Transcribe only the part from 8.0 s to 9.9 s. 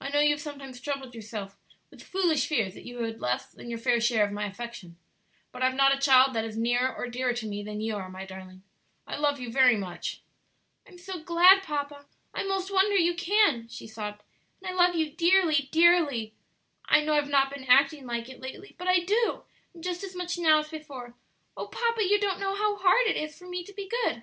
my darling. I love you very